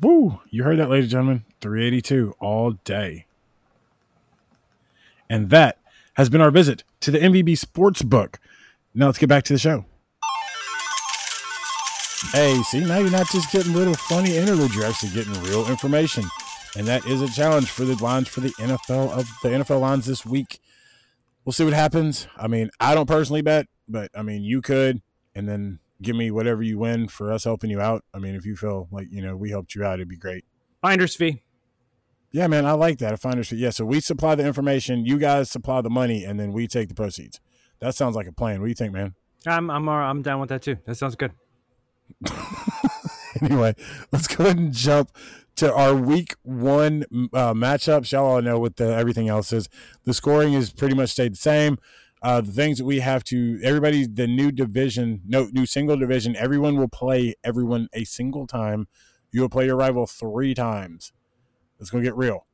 Woo! 0.00 0.40
You 0.50 0.62
heard 0.62 0.78
that, 0.78 0.88
ladies 0.88 1.04
and 1.06 1.10
gentlemen. 1.10 1.44
382 1.60 2.34
all 2.40 2.72
day. 2.84 3.26
And 5.28 5.50
that 5.50 5.78
has 6.14 6.30
been 6.30 6.40
our 6.40 6.50
visit 6.50 6.82
to 7.00 7.10
the 7.10 7.18
MVB 7.18 7.52
Sportsbook. 7.52 8.36
Now 8.94 9.06
let's 9.06 9.18
get 9.18 9.28
back 9.28 9.44
to 9.44 9.52
the 9.52 9.58
show. 9.58 9.84
Hey, 12.32 12.62
see, 12.62 12.80
now 12.80 12.98
you're 12.98 13.10
not 13.10 13.28
just 13.30 13.52
getting 13.52 13.74
little 13.74 13.92
funny 13.92 14.38
interludes, 14.38 14.74
you're 14.74 14.86
actually 14.86 15.12
getting 15.12 15.34
real 15.42 15.68
information. 15.68 16.24
And 16.74 16.86
that 16.86 17.04
is 17.04 17.20
a 17.20 17.28
challenge 17.28 17.68
for 17.68 17.84
the 17.84 17.94
lines 18.02 18.28
for 18.28 18.40
the 18.40 18.50
NFL 18.52 19.10
of 19.10 19.28
the 19.42 19.50
NFL 19.50 19.80
lines 19.80 20.06
this 20.06 20.24
week. 20.24 20.58
We'll 21.44 21.52
see 21.52 21.64
what 21.64 21.74
happens. 21.74 22.26
I 22.36 22.48
mean, 22.48 22.70
I 22.80 22.94
don't 22.94 23.06
personally 23.06 23.42
bet, 23.42 23.66
but 23.86 24.10
I 24.14 24.22
mean, 24.22 24.42
you 24.42 24.62
could, 24.62 25.02
and 25.34 25.46
then 25.46 25.78
give 26.00 26.16
me 26.16 26.30
whatever 26.30 26.62
you 26.62 26.78
win 26.78 27.08
for 27.08 27.30
us 27.30 27.44
helping 27.44 27.70
you 27.70 27.80
out. 27.80 28.02
I 28.14 28.18
mean, 28.18 28.34
if 28.34 28.46
you 28.46 28.56
feel 28.56 28.88
like 28.90 29.08
you 29.10 29.20
know 29.20 29.36
we 29.36 29.50
helped 29.50 29.74
you 29.74 29.84
out, 29.84 29.94
it'd 29.94 30.08
be 30.08 30.16
great. 30.16 30.44
Finder's 30.80 31.14
fee. 31.14 31.42
Yeah, 32.32 32.46
man, 32.46 32.64
I 32.64 32.72
like 32.72 32.98
that. 32.98 33.12
A 33.12 33.16
finder's 33.18 33.48
fee. 33.48 33.56
Yeah, 33.56 33.70
so 33.70 33.84
we 33.84 34.00
supply 34.00 34.34
the 34.34 34.46
information, 34.46 35.04
you 35.04 35.18
guys 35.18 35.50
supply 35.50 35.82
the 35.82 35.90
money, 35.90 36.24
and 36.24 36.40
then 36.40 36.52
we 36.52 36.66
take 36.66 36.88
the 36.88 36.94
proceeds. 36.94 37.40
That 37.80 37.94
sounds 37.94 38.16
like 38.16 38.26
a 38.26 38.32
plan. 38.32 38.60
What 38.60 38.66
do 38.66 38.70
you 38.70 38.74
think, 38.74 38.92
man? 38.92 39.14
I'm 39.46 39.70
I'm 39.70 39.88
uh, 39.88 39.92
I'm 39.92 40.22
down 40.22 40.40
with 40.40 40.48
that 40.48 40.62
too. 40.62 40.76
That 40.86 40.96
sounds 40.96 41.14
good. 41.14 41.32
anyway, 43.42 43.74
let's 44.12 44.26
go 44.26 44.44
ahead 44.44 44.58
and 44.58 44.72
jump 44.72 45.10
to 45.56 45.72
our 45.72 45.94
week 45.94 46.34
one 46.42 47.04
uh, 47.32 47.52
matchups. 47.54 48.12
Y'all 48.12 48.26
all 48.26 48.42
know 48.42 48.58
what 48.58 48.76
the 48.76 48.94
everything 48.94 49.28
else 49.28 49.52
is. 49.52 49.68
The 50.04 50.14
scoring 50.14 50.52
is 50.54 50.72
pretty 50.72 50.94
much 50.94 51.10
stayed 51.10 51.32
the 51.32 51.38
same. 51.38 51.78
Uh, 52.22 52.40
the 52.40 52.52
things 52.52 52.78
that 52.78 52.84
we 52.84 53.00
have 53.00 53.22
to 53.22 53.60
everybody 53.62 54.06
the 54.06 54.26
new 54.26 54.50
division, 54.50 55.22
no 55.26 55.48
new 55.52 55.66
single 55.66 55.96
division. 55.96 56.34
Everyone 56.36 56.76
will 56.76 56.88
play 56.88 57.34
everyone 57.44 57.88
a 57.92 58.04
single 58.04 58.46
time. 58.46 58.88
You 59.32 59.42
will 59.42 59.48
play 59.48 59.66
your 59.66 59.76
rival 59.76 60.06
three 60.06 60.54
times. 60.54 61.12
It's 61.78 61.90
gonna 61.90 62.04
get 62.04 62.16
real. 62.16 62.46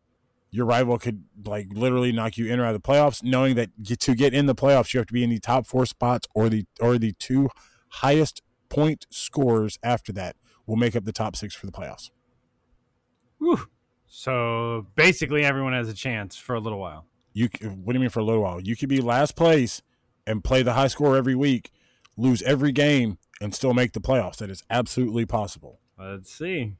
Your 0.50 0.66
rival 0.66 0.98
could 0.98 1.24
like 1.46 1.68
literally 1.72 2.12
knock 2.12 2.36
you 2.36 2.46
in 2.52 2.60
or 2.60 2.66
out 2.66 2.74
of 2.74 2.82
the 2.82 2.86
playoffs, 2.86 3.22
knowing 3.22 3.54
that 3.54 3.70
to 4.00 4.14
get 4.14 4.34
in 4.34 4.46
the 4.46 4.54
playoffs, 4.54 4.92
you 4.92 4.98
have 4.98 5.06
to 5.06 5.14
be 5.14 5.24
in 5.24 5.30
the 5.30 5.38
top 5.38 5.66
four 5.66 5.86
spots 5.86 6.26
or 6.34 6.48
the 6.48 6.66
or 6.80 6.98
the 6.98 7.12
two 7.12 7.48
highest 7.88 8.42
point 8.72 9.06
scores 9.10 9.78
after 9.82 10.12
that 10.14 10.34
will 10.66 10.76
make 10.76 10.96
up 10.96 11.04
the 11.04 11.12
top 11.12 11.36
six 11.36 11.54
for 11.54 11.66
the 11.66 11.72
playoffs. 11.72 12.10
Whew. 13.38 13.68
So 14.06 14.86
basically, 14.94 15.44
everyone 15.44 15.74
has 15.74 15.88
a 15.88 15.94
chance 15.94 16.36
for 16.36 16.54
a 16.54 16.60
little 16.60 16.78
while. 16.78 17.06
You 17.34 17.48
what 17.62 17.92
do 17.92 17.98
you 17.98 18.00
mean 18.00 18.10
for 18.10 18.20
a 18.20 18.24
little 18.24 18.42
while? 18.42 18.60
You 18.60 18.76
could 18.76 18.88
be 18.88 19.00
last 19.00 19.36
place 19.36 19.82
and 20.26 20.42
play 20.42 20.62
the 20.62 20.72
high 20.72 20.88
score 20.88 21.16
every 21.16 21.34
week, 21.34 21.70
lose 22.16 22.42
every 22.42 22.72
game, 22.72 23.18
and 23.40 23.54
still 23.54 23.74
make 23.74 23.92
the 23.92 24.00
playoffs. 24.00 24.36
That 24.36 24.50
is 24.50 24.62
absolutely 24.70 25.26
possible. 25.26 25.80
Let's 25.98 26.32
see. 26.32 26.74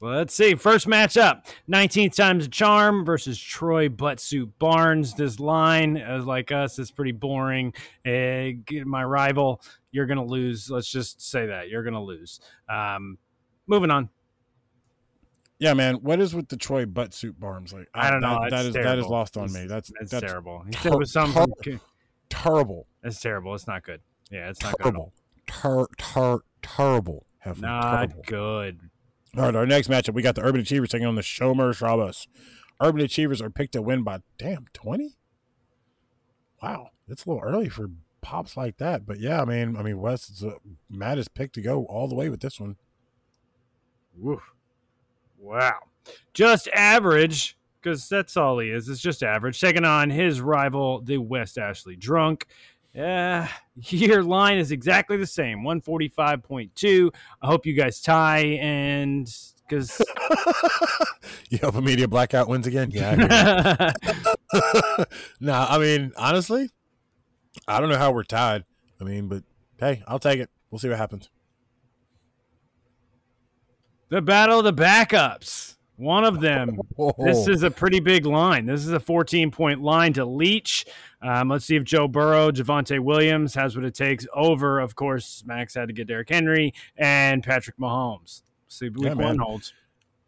Let's 0.00 0.34
see. 0.34 0.54
First 0.54 0.86
matchup 0.86 1.46
19th 1.70 2.14
times 2.14 2.46
a 2.46 2.48
charm 2.48 3.04
versus 3.04 3.38
Troy 3.38 3.88
Buttsuit 3.88 4.52
Barnes. 4.58 5.14
This 5.14 5.40
line, 5.40 5.96
as 5.96 6.24
like 6.24 6.52
us, 6.52 6.78
is 6.78 6.90
pretty 6.90 7.12
boring. 7.12 7.72
Uh, 8.04 8.50
my 8.84 9.04
rival, 9.04 9.62
you're 9.92 10.06
going 10.06 10.18
to 10.18 10.24
lose. 10.24 10.70
Let's 10.70 10.90
just 10.90 11.22
say 11.22 11.46
that. 11.46 11.70
You're 11.70 11.82
going 11.82 11.94
to 11.94 12.00
lose. 12.00 12.40
Um, 12.68 13.16
moving 13.66 13.90
on. 13.90 14.10
Yeah, 15.58 15.72
man. 15.72 15.94
What 15.96 16.20
is 16.20 16.34
with 16.34 16.48
the 16.48 16.58
Troy 16.58 16.84
Buttsuit 16.84 17.38
Barnes? 17.38 17.72
Like, 17.72 17.88
I 17.94 18.10
don't 18.10 18.20
know. 18.20 18.40
That, 18.42 18.50
that 18.50 18.66
is 18.66 18.74
terrible. 18.74 18.90
that 18.90 18.98
is 18.98 19.06
lost 19.06 19.36
on 19.38 19.44
it's, 19.44 19.54
me. 19.54 19.66
That's 19.66 19.90
that's, 19.98 20.10
that's 20.10 20.26
terrible. 20.26 20.62
He 20.66 20.72
ter- 20.72 20.82
said 20.82 20.92
it 20.92 20.98
was 20.98 21.12
something. 21.12 21.46
ter- 21.64 21.80
terrible. 22.28 22.86
It's 23.02 23.20
terrible. 23.20 23.54
It's 23.54 23.66
not 23.66 23.82
good. 23.82 24.00
Yeah, 24.30 24.50
it's 24.50 24.62
not 24.62 24.74
terrible. 24.78 25.14
Ter- 25.46 25.86
ter- 25.96 26.40
terrible. 26.60 27.24
Good 27.42 27.60
not 27.62 28.10
terrible. 28.10 28.22
good. 28.26 28.80
All 29.36 29.42
right, 29.42 29.54
our 29.54 29.66
next 29.66 29.88
matchup, 29.88 30.14
we 30.14 30.22
got 30.22 30.34
the 30.34 30.42
Urban 30.42 30.62
Achievers 30.62 30.88
taking 30.88 31.06
on 31.06 31.14
the 31.14 31.20
Shomer 31.20 31.74
Shrabas. 31.74 32.26
Urban 32.80 33.02
Achievers 33.02 33.42
are 33.42 33.50
picked 33.50 33.74
to 33.74 33.82
win 33.82 34.02
by 34.02 34.20
damn 34.38 34.66
twenty. 34.72 35.18
Wow, 36.62 36.88
it's 37.06 37.26
a 37.26 37.28
little 37.28 37.44
early 37.44 37.68
for 37.68 37.90
pops 38.22 38.56
like 38.56 38.78
that, 38.78 39.04
but 39.06 39.20
yeah, 39.20 39.42
I 39.42 39.44
mean, 39.44 39.76
I 39.76 39.82
mean, 39.82 40.00
Wes 40.00 40.30
is 40.30 40.42
a, 40.42 40.54
Matt 40.88 41.18
is 41.18 41.28
picked 41.28 41.54
to 41.56 41.60
go 41.60 41.84
all 41.84 42.08
the 42.08 42.14
way 42.14 42.30
with 42.30 42.40
this 42.40 42.58
one. 42.58 42.76
Woof. 44.16 44.40
Wow, 45.38 45.80
just 46.32 46.68
average 46.68 47.58
because 47.82 48.08
that's 48.08 48.38
all 48.38 48.58
he 48.58 48.70
is. 48.70 48.88
It's 48.88 49.02
just 49.02 49.22
average. 49.22 49.60
Taking 49.60 49.84
on 49.84 50.08
his 50.08 50.40
rival, 50.40 51.02
the 51.02 51.18
West 51.18 51.58
Ashley 51.58 51.94
Drunk. 51.94 52.46
Yeah, 52.96 53.48
your 53.76 54.22
line 54.22 54.56
is 54.56 54.72
exactly 54.72 55.18
the 55.18 55.26
same 55.26 55.60
145.2. 55.60 57.14
I 57.42 57.46
hope 57.46 57.66
you 57.66 57.74
guys 57.74 58.00
tie 58.00 58.58
and 58.60 59.30
because 59.68 60.00
you 61.50 61.58
hope 61.58 61.74
a 61.74 61.82
media 61.82 62.08
blackout 62.08 62.48
wins 62.48 62.66
again. 62.66 62.90
Yeah. 62.90 63.92
no, 65.40 65.66
I 65.68 65.78
mean, 65.78 66.12
honestly, 66.16 66.70
I 67.68 67.80
don't 67.80 67.90
know 67.90 67.98
how 67.98 68.12
we're 68.12 68.24
tied. 68.24 68.64
I 68.98 69.04
mean, 69.04 69.28
but 69.28 69.42
hey, 69.78 70.02
I'll 70.06 70.18
take 70.18 70.40
it. 70.40 70.48
We'll 70.70 70.78
see 70.78 70.88
what 70.88 70.96
happens. 70.96 71.28
The 74.08 74.22
battle 74.22 74.60
of 74.60 74.64
the 74.64 74.82
backups. 74.82 75.76
One 75.96 76.24
of 76.24 76.40
them. 76.40 76.78
Oh. 76.98 77.14
This 77.18 77.48
is 77.48 77.62
a 77.62 77.70
pretty 77.70 78.00
big 78.00 78.26
line. 78.26 78.66
This 78.66 78.82
is 78.82 78.92
a 78.92 79.00
14 79.00 79.50
point 79.50 79.82
line 79.82 80.12
to 80.14 80.24
Leach. 80.24 80.84
Um, 81.26 81.48
let's 81.48 81.64
see 81.64 81.74
if 81.74 81.82
Joe 81.82 82.06
Burrow, 82.06 82.52
Javonte 82.52 83.00
Williams 83.00 83.54
has 83.54 83.74
what 83.74 83.84
it 83.84 83.94
takes 83.94 84.28
over. 84.32 84.78
Of 84.78 84.94
course, 84.94 85.42
Max 85.44 85.74
had 85.74 85.88
to 85.88 85.92
get 85.92 86.06
Derrick 86.06 86.28
Henry 86.28 86.72
and 86.96 87.42
Patrick 87.42 87.76
Mahomes. 87.78 88.42
See 88.68 88.90
week 88.90 89.06
yeah, 89.06 89.14
one 89.14 89.38
holds. 89.38 89.72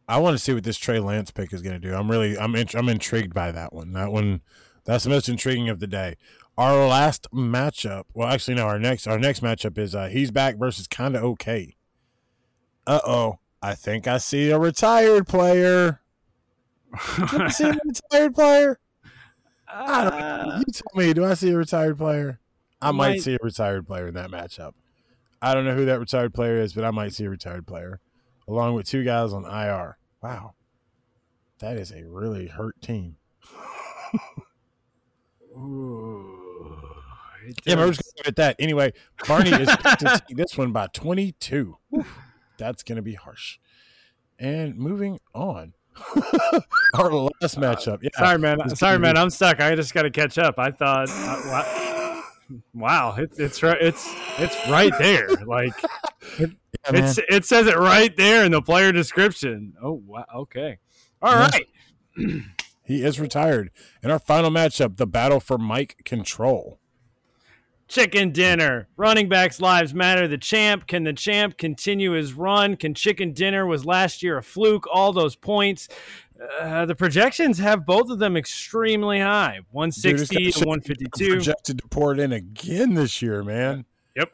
I 0.09 0.19
want 0.19 0.37
to 0.37 0.43
see 0.43 0.53
what 0.53 0.65
this 0.65 0.77
Trey 0.77 0.99
Lance 0.99 1.31
pick 1.31 1.53
is 1.53 1.63
going 1.63 1.81
to 1.81 1.89
do. 1.89 1.95
I'm 1.95 2.11
really, 2.11 2.37
I'm, 2.37 2.57
I'm 2.75 2.89
intrigued 2.89 3.33
by 3.33 3.53
that 3.53 3.73
one. 3.73 3.93
That 3.93 4.11
one, 4.11 4.41
that's 4.85 5.05
the 5.05 5.11
most 5.11 5.29
intriguing 5.29 5.69
of 5.69 5.79
the 5.79 5.87
day. 5.87 6.17
Our 6.57 6.89
last 6.89 7.31
matchup. 7.31 8.05
Well, 8.13 8.27
actually, 8.27 8.55
no. 8.55 8.67
Our 8.67 8.81
next 8.81 9.07
our 9.07 9.21
next 9.21 9.41
matchup 9.41 9.79
is 9.79 9.95
uh, 9.95 10.09
he's 10.09 10.33
back 10.33 10.57
versus 10.57 10.89
kind 10.89 11.15
of 11.15 11.23
okay. 11.23 11.77
Uh 12.85 12.99
oh. 13.07 13.39
I 13.63 13.75
think 13.75 14.09
I 14.09 14.19
see 14.19 14.51
a 14.51 14.59
retired 14.59 15.29
player. 15.29 16.01
I 16.93 17.49
see 17.51 17.69
a 17.69 17.79
retired 17.85 18.35
player? 18.35 18.81
I 19.73 20.05
don't 20.05 20.19
know. 20.19 20.55
Uh, 20.55 20.59
you 20.59 20.65
tell 20.73 20.93
me. 21.07 21.13
Do 21.13 21.25
I 21.25 21.35
see 21.35 21.51
a 21.51 21.57
retired 21.57 21.99
player? 21.99 22.41
I 22.81 22.91
might, 22.93 23.09
Might- 23.11 23.23
see 23.23 23.35
a 23.35 23.39
retired 23.43 23.87
player 23.87 24.07
in 24.09 24.15
that 24.15 24.31
matchup. 24.31 24.73
I 25.43 25.55
don't 25.55 25.65
know 25.65 25.75
who 25.75 25.85
that 25.87 26.01
retired 26.01 26.35
player 26.35 26.57
is, 26.57 26.73
but 26.73 26.85
I 26.85 26.91
might 26.91 27.13
see 27.13 27.25
a 27.25 27.31
retired 27.31 27.67
player 27.67 28.01
along 28.49 28.75
with 28.75 28.87
two 28.89 29.05
guys 29.05 29.33
on 29.33 29.45
IR. 29.45 29.99
Wow. 30.23 30.55
That 31.61 31.77
is 31.77 31.93
a 31.93 32.05
really 32.07 32.47
hurt 32.49 32.81
team. 32.81 33.17
Ooh, 35.57 36.77
Yeah, 37.65 37.77
we're 37.77 37.89
just 37.93 38.03
going 38.17 38.25
to 38.25 38.29
at 38.29 38.37
that. 38.37 38.57
Anyway, 38.59 38.93
Barney 39.27 39.51
is 39.51 39.69
picked 39.77 40.05
this 40.37 40.57
one 40.57 40.73
by 40.73 40.87
22. 40.93 41.77
Oof, 41.97 42.19
That's 42.59 42.83
going 42.83 42.97
to 42.97 43.03
be 43.03 43.15
harsh. 43.15 43.59
And 44.39 44.77
moving 44.77 45.19
on. 45.35 45.75
Our 46.95 47.13
last 47.13 47.59
matchup. 47.59 47.99
Yeah. 48.03 48.11
Sorry, 48.19 48.39
man. 48.39 48.75
Sorry, 48.77 48.99
man. 48.99 49.17
I'm 49.17 49.31
stuck. 49.31 49.61
I 49.61 49.75
just 49.75 49.95
got 49.95 50.03
to 50.03 50.11
catch 50.11 50.39
up. 50.39 50.59
I 50.59 50.71
thought, 50.71 51.09
uh, 51.11 51.43
wow, 51.47 52.23
wow, 52.75 53.15
it's 53.19 53.39
it's 53.39 53.63
right, 53.63 53.79
it's 53.81 54.09
it's 54.39 54.57
right 54.69 54.93
there. 54.99 55.29
Like 55.47 55.73
Yeah, 56.39 56.47
it's 56.89 57.19
it 57.29 57.45
says 57.45 57.67
it 57.67 57.77
right 57.77 58.17
there 58.17 58.45
in 58.45 58.53
the 58.53 58.63
player 58.63 58.93
description. 58.93 59.75
Oh, 59.83 60.03
wow. 60.07 60.25
Okay. 60.35 60.79
All 61.23 61.33
Yeah. 61.33 61.49
right. 61.51 62.43
He 62.85 63.03
is 63.05 63.21
retired. 63.21 63.71
In 64.03 64.11
our 64.11 64.19
final 64.19 64.51
matchup, 64.51 64.97
the 64.97 65.07
battle 65.07 65.41
for 65.41 65.59
Mike 65.59 66.03
control. 66.05 66.81
Chicken 67.89 68.33
dinner. 68.33 68.87
Running 68.97 69.29
backs' 69.29 69.61
lives 69.61 69.95
matter. 69.95 70.29
The 70.29 70.39
champ. 70.39 70.87
Can 70.87 71.05
the 71.05 71.15
champ 71.15 71.57
continue 71.57 72.13
his 72.13 72.35
run? 72.35 72.77
Can 72.77 72.93
chicken 72.95 73.33
dinner 73.33 73.67
was 73.67 73.87
last 73.87 74.23
year 74.23 74.37
a 74.37 74.43
fluke? 74.43 74.87
All 74.93 75.13
those 75.13 75.35
points. 75.37 75.89
Uh, 76.61 76.87
the 76.87 76.95
projections 76.95 77.59
have 77.59 77.85
both 77.85 78.11
of 78.11 78.19
them 78.19 78.37
extremely 78.37 79.19
high 79.19 79.57
Dude, 79.57 79.65
this 79.65 80.31
160 80.31 80.35
guy 80.37 80.51
to 80.51 80.59
152. 80.67 81.29
Projected 81.35 81.79
to 81.79 81.89
pour 81.89 82.13
it 82.13 82.21
in 82.21 82.33
again 82.33 82.95
this 82.95 83.21
year, 83.21 83.43
man. 83.43 83.87
Yep. 84.15 84.33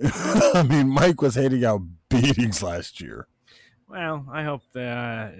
I 0.54 0.64
mean, 0.68 0.88
Mike 0.88 1.22
was 1.22 1.36
handing 1.36 1.64
out 1.64 1.82
beatings 2.08 2.62
last 2.62 3.00
year. 3.00 3.28
Well, 3.88 4.26
I 4.32 4.42
hope 4.42 4.62
that. 4.72 5.34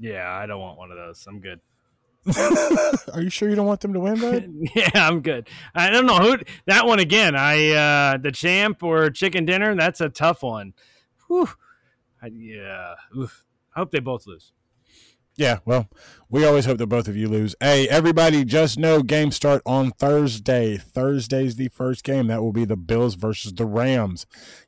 yeah, 0.00 0.32
I 0.32 0.46
don't 0.46 0.60
want 0.60 0.78
one 0.78 0.90
of 0.90 0.96
those. 0.96 1.26
I'm 1.28 1.40
good. 1.40 1.60
Are 3.12 3.20
you 3.20 3.30
sure 3.30 3.48
you 3.48 3.54
don't 3.54 3.66
want 3.66 3.80
them 3.80 3.92
to 3.92 4.00
win, 4.00 4.20
bud? 4.20 4.50
yeah, 4.74 4.90
I'm 4.94 5.20
good. 5.20 5.48
I 5.74 5.90
don't 5.90 6.06
know 6.06 6.18
who 6.18 6.38
that 6.66 6.86
one 6.86 6.98
again. 6.98 7.36
I 7.36 7.70
uh 7.70 8.16
the 8.16 8.32
champ 8.32 8.82
or 8.82 9.10
chicken 9.10 9.44
dinner. 9.44 9.74
That's 9.74 10.00
a 10.00 10.08
tough 10.08 10.42
one. 10.42 10.74
Whew. 11.28 11.48
I, 12.22 12.28
yeah. 12.28 12.94
Oof. 13.16 13.44
I 13.74 13.80
hope 13.80 13.90
they 13.90 14.00
both 14.00 14.26
lose. 14.26 14.52
Yeah, 15.36 15.58
well, 15.64 15.88
we 16.30 16.44
always 16.44 16.64
hope 16.64 16.78
that 16.78 16.86
both 16.86 17.08
of 17.08 17.16
you 17.16 17.28
lose. 17.28 17.56
Hey, 17.58 17.88
everybody, 17.88 18.44
just 18.44 18.78
know 18.78 19.02
games 19.02 19.34
start 19.34 19.62
on 19.66 19.90
Thursday. 19.90 20.76
Thursday's 20.76 21.56
the 21.56 21.68
first 21.68 22.04
game. 22.04 22.28
That 22.28 22.40
will 22.40 22.52
be 22.52 22.64
the 22.64 22.76
Bills 22.76 23.16
versus 23.16 23.52
the 23.52 23.66
Rams. 23.66 24.26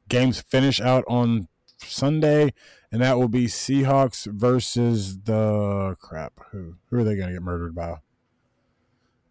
Games 0.08 0.40
finish 0.40 0.80
out 0.80 1.04
on 1.06 1.46
Sunday, 1.78 2.52
and 2.90 3.02
that 3.02 3.18
will 3.18 3.28
be 3.28 3.46
Seahawks 3.46 4.26
versus 4.26 5.18
the 5.18 5.96
crap. 6.00 6.40
Who 6.50 6.76
who 6.90 6.98
are 6.98 7.04
they 7.04 7.16
going 7.16 7.28
to 7.28 7.34
get 7.34 7.42
murdered 7.42 7.74
by? 7.74 7.96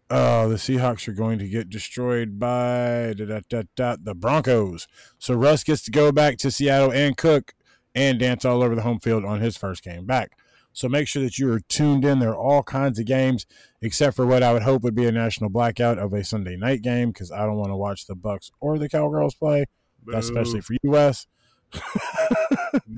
Oh, 0.08 0.48
the 0.48 0.54
Seahawks 0.54 1.08
are 1.08 1.12
going 1.12 1.38
to 1.40 1.48
get 1.48 1.68
destroyed 1.68 2.38
by 2.38 3.12
da, 3.16 3.24
da, 3.24 3.40
da, 3.48 3.62
da, 3.74 3.96
the 4.00 4.14
Broncos. 4.14 4.86
So 5.18 5.34
Russ 5.34 5.64
gets 5.64 5.82
to 5.82 5.90
go 5.90 6.12
back 6.12 6.36
to 6.38 6.50
Seattle 6.50 6.92
and 6.92 7.16
cook 7.16 7.54
and 7.92 8.18
dance 8.18 8.44
all 8.44 8.62
over 8.62 8.76
the 8.76 8.82
home 8.82 9.00
field 9.00 9.24
on 9.24 9.40
his 9.40 9.56
first 9.56 9.82
game 9.82 10.06
back. 10.06 10.38
So 10.72 10.88
make 10.88 11.08
sure 11.08 11.22
that 11.22 11.38
you 11.38 11.50
are 11.50 11.58
tuned 11.58 12.04
in. 12.04 12.18
There 12.18 12.32
are 12.32 12.36
all 12.36 12.62
kinds 12.62 12.98
of 12.98 13.06
games, 13.06 13.46
except 13.80 14.14
for 14.14 14.26
what 14.26 14.42
I 14.42 14.52
would 14.52 14.62
hope 14.62 14.82
would 14.82 14.94
be 14.94 15.06
a 15.06 15.12
national 15.12 15.50
blackout 15.50 15.98
of 15.98 16.12
a 16.12 16.22
Sunday 16.22 16.54
night 16.54 16.82
game, 16.82 17.10
because 17.10 17.32
I 17.32 17.46
don't 17.46 17.56
want 17.56 17.70
to 17.72 17.76
watch 17.76 18.06
the 18.06 18.14
Bucks 18.14 18.52
or 18.60 18.78
the 18.78 18.88
Cowgirls 18.88 19.34
play. 19.34 19.64
That's 20.06 20.28
especially 20.28 20.60
for 20.60 20.74
you, 20.74 20.90
Wes. 20.90 21.26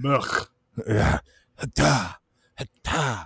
Ugh. 0.04 0.48
Yeah. 0.86 1.18
Ha-da, 1.58 2.12
ha-da. 2.56 3.24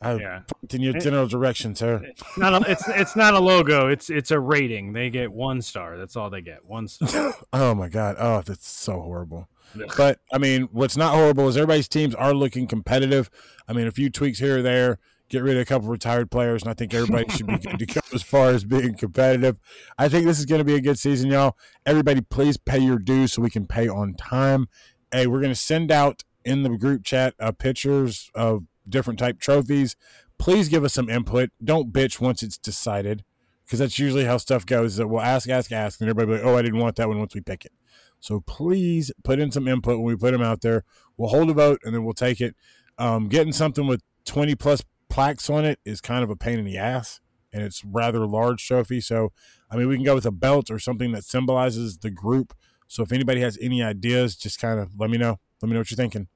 I 0.00 0.14
Yeah. 0.14 0.42
in 0.70 0.80
your 0.80 0.92
general 0.94 1.26
direction, 1.26 1.74
sir. 1.74 2.00
It's 2.04 2.22
not 2.38 2.54
a, 2.62 2.70
it's 2.70 2.86
it's 2.88 3.16
not 3.16 3.34
a 3.34 3.40
logo. 3.40 3.88
It's 3.88 4.08
it's 4.10 4.30
a 4.30 4.38
rating. 4.38 4.92
They 4.92 5.10
get 5.10 5.32
one 5.32 5.60
star. 5.60 5.96
That's 5.98 6.14
all 6.14 6.30
they 6.30 6.40
get. 6.40 6.64
One 6.64 6.86
star. 6.86 7.34
Oh 7.52 7.74
my 7.74 7.88
god. 7.88 8.14
Oh, 8.18 8.42
that's 8.42 8.68
so 8.68 9.00
horrible. 9.00 9.48
Ugh. 9.74 9.92
But 9.96 10.20
I 10.32 10.38
mean, 10.38 10.68
what's 10.70 10.96
not 10.96 11.14
horrible 11.14 11.48
is 11.48 11.56
everybody's 11.56 11.88
teams 11.88 12.14
are 12.14 12.32
looking 12.32 12.68
competitive. 12.68 13.28
I 13.66 13.72
mean, 13.72 13.88
a 13.88 13.90
few 13.92 14.08
tweaks 14.10 14.38
here 14.38 14.58
or 14.58 14.62
there, 14.62 14.98
get 15.28 15.42
rid 15.42 15.56
of 15.56 15.62
a 15.62 15.64
couple 15.64 15.88
retired 15.88 16.30
players, 16.30 16.62
and 16.62 16.70
I 16.70 16.74
think 16.74 16.94
everybody 16.94 17.28
should 17.28 17.46
be 17.46 17.58
good 17.58 17.78
to 17.78 17.86
go 17.86 18.00
as 18.14 18.22
far 18.22 18.50
as 18.50 18.64
being 18.64 18.94
competitive. 18.94 19.58
I 19.98 20.08
think 20.08 20.26
this 20.26 20.38
is 20.38 20.46
going 20.46 20.60
to 20.60 20.64
be 20.64 20.74
a 20.74 20.80
good 20.80 20.98
season, 20.98 21.30
y'all. 21.30 21.56
Everybody, 21.84 22.20
please 22.20 22.56
pay 22.56 22.78
your 22.78 22.98
dues 22.98 23.32
so 23.32 23.42
we 23.42 23.50
can 23.50 23.66
pay 23.66 23.88
on 23.88 24.14
time. 24.14 24.68
Hey, 25.12 25.26
we're 25.26 25.40
going 25.40 25.52
to 25.52 25.58
send 25.60 25.90
out 25.90 26.24
in 26.44 26.62
the 26.62 26.70
group 26.70 27.04
chat 27.04 27.34
uh, 27.38 27.52
pictures 27.52 28.30
of 28.34 28.64
different 28.88 29.18
type 29.18 29.38
trophies. 29.38 29.96
Please 30.38 30.68
give 30.68 30.84
us 30.84 30.94
some 30.94 31.10
input. 31.10 31.50
Don't 31.62 31.92
bitch 31.92 32.20
once 32.20 32.42
it's 32.42 32.58
decided, 32.58 33.24
because 33.64 33.80
that's 33.80 33.98
usually 33.98 34.24
how 34.24 34.36
stuff 34.38 34.64
goes. 34.64 34.96
That 34.96 35.08
we'll 35.08 35.20
ask, 35.20 35.48
ask, 35.48 35.72
ask, 35.72 36.00
and 36.00 36.08
everybody 36.08 36.38
like, 36.38 36.46
"Oh, 36.46 36.56
I 36.56 36.62
didn't 36.62 36.78
want 36.78 36.96
that 36.96 37.08
one." 37.08 37.18
Once 37.18 37.34
we 37.34 37.40
pick 37.40 37.64
it. 37.64 37.72
So 38.20 38.40
please 38.40 39.12
put 39.22 39.38
in 39.38 39.50
some 39.50 39.68
input 39.68 39.98
when 39.98 40.06
we 40.06 40.16
put 40.16 40.32
them 40.32 40.42
out 40.42 40.62
there. 40.62 40.84
We'll 41.16 41.30
hold 41.30 41.50
a 41.50 41.52
vote 41.52 41.80
and 41.84 41.94
then 41.94 42.04
we'll 42.04 42.14
take 42.14 42.40
it. 42.40 42.54
Um, 42.98 43.28
getting 43.28 43.52
something 43.52 43.86
with 43.86 44.00
20 44.24 44.54
plus 44.56 44.82
plaques 45.18 45.50
on 45.50 45.64
it 45.64 45.80
is 45.84 46.00
kind 46.00 46.22
of 46.22 46.30
a 46.30 46.36
pain 46.36 46.60
in 46.60 46.64
the 46.64 46.78
ass, 46.78 47.20
and 47.52 47.64
it's 47.64 47.84
rather 47.84 48.24
large 48.24 48.64
trophy. 48.64 49.00
So, 49.00 49.32
I 49.68 49.74
mean, 49.74 49.88
we 49.88 49.96
can 49.96 50.04
go 50.04 50.14
with 50.14 50.26
a 50.26 50.30
belt 50.30 50.70
or 50.70 50.78
something 50.78 51.10
that 51.10 51.24
symbolizes 51.24 51.98
the 51.98 52.10
group. 52.10 52.54
So, 52.86 53.02
if 53.02 53.10
anybody 53.10 53.40
has 53.40 53.58
any 53.60 53.82
ideas, 53.82 54.36
just 54.36 54.60
kind 54.60 54.78
of 54.78 54.92
let 54.96 55.10
me 55.10 55.18
know. 55.18 55.40
Let 55.60 55.68
me 55.68 55.72
know 55.72 55.80
what 55.80 55.90
you're 55.90 55.96
thinking. 55.96 56.28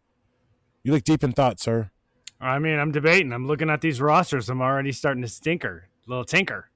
You 0.83 0.91
look 0.91 1.05
deep 1.05 1.23
in 1.23 1.31
thought, 1.31 1.61
sir. 1.61 1.93
I 2.41 2.59
mean, 2.59 2.77
I'm 2.81 2.91
debating. 2.91 3.33
I'm 3.33 3.47
looking 3.47 3.71
at 3.71 3.83
these 3.83 4.01
rosters. 4.01 4.51
I'm 4.51 4.61
already 4.61 4.91
starting 4.91 5.23
to 5.23 5.29
stinker. 5.29 5.89
Little 6.09 6.25
tinker. 6.25 6.69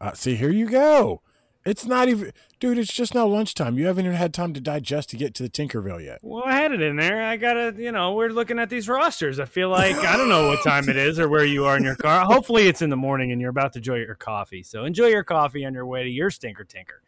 Uh, 0.00 0.14
see, 0.14 0.34
here 0.34 0.50
you 0.50 0.68
go. 0.68 1.22
It's 1.66 1.84
not 1.84 2.08
even, 2.08 2.30
dude. 2.60 2.78
It's 2.78 2.92
just 2.92 3.12
now 3.12 3.26
lunchtime. 3.26 3.76
You 3.76 3.86
haven't 3.86 4.04
even 4.06 4.16
had 4.16 4.32
time 4.32 4.54
to 4.54 4.60
digest 4.60 5.10
to 5.10 5.16
get 5.16 5.34
to 5.34 5.42
the 5.42 5.48
Tinkerville 5.50 6.02
yet. 6.04 6.20
Well, 6.22 6.44
I 6.46 6.54
had 6.54 6.70
it 6.70 6.80
in 6.80 6.94
there. 6.94 7.26
I 7.26 7.36
gotta, 7.36 7.74
you 7.76 7.90
know, 7.90 8.14
we're 8.14 8.28
looking 8.28 8.60
at 8.60 8.70
these 8.70 8.88
rosters. 8.88 9.40
I 9.40 9.46
feel 9.46 9.68
like 9.68 9.96
I 9.96 10.16
don't 10.16 10.28
know 10.28 10.46
what 10.46 10.62
time 10.62 10.88
it 10.88 10.96
is 10.96 11.18
or 11.18 11.28
where 11.28 11.44
you 11.44 11.64
are 11.64 11.76
in 11.76 11.82
your 11.82 11.96
car. 11.96 12.24
Hopefully, 12.24 12.68
it's 12.68 12.82
in 12.82 12.90
the 12.90 12.96
morning 12.96 13.32
and 13.32 13.40
you're 13.40 13.50
about 13.50 13.72
to 13.72 13.80
enjoy 13.80 13.96
your 13.96 14.14
coffee. 14.14 14.62
So 14.62 14.84
enjoy 14.84 15.06
your 15.08 15.24
coffee 15.24 15.64
on 15.66 15.74
your 15.74 15.86
way 15.86 16.04
to 16.04 16.08
your 16.10 16.30
stinker 16.30 16.62
tinker. 16.64 17.02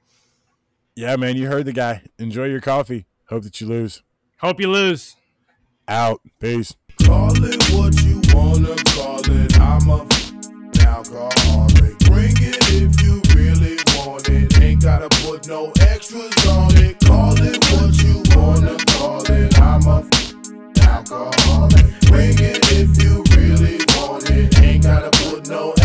Yeah, 0.97 1.15
man. 1.15 1.37
You 1.37 1.47
heard 1.47 1.65
the 1.65 1.73
guy. 1.73 2.03
Enjoy 2.19 2.47
your 2.47 2.61
coffee. 2.61 3.07
Hope 3.29 3.45
that 3.45 3.61
you 3.61 3.69
lose. 3.69 4.03
Hope 4.41 4.61
you 4.61 4.69
lose. 4.69 5.15
Out. 5.87 6.21
Peace. 6.41 6.75
Call 7.05 7.31
it 7.45 7.63
what 7.73 8.03
you 8.03 8.21
wanna 8.35 8.75
call 8.87 9.21
it. 9.25 9.61
I'm 9.61 9.89
a 9.89 10.03
f- 10.03 10.85
alcoholic. 10.85 11.48
Gotta 14.89 15.09
put 15.23 15.47
no 15.47 15.71
extras 15.81 16.47
on 16.47 16.75
it. 16.79 16.99
Call 17.05 17.35
it 17.43 17.63
what 17.73 17.93
you 18.03 18.23
wanna 18.35 18.75
call 18.97 19.21
it. 19.31 19.59
I'm 19.61 19.87
a 19.87 20.03
f- 20.15 20.81
alcoholic. 20.81 22.01
Bring 22.07 22.39
it 22.41 22.59
if 22.73 23.03
you 23.03 23.23
really 23.37 23.81
want 23.99 24.31
it. 24.31 24.59
Ain't 24.63 24.85
gotta 24.85 25.11
put 25.11 25.47
no. 25.47 25.78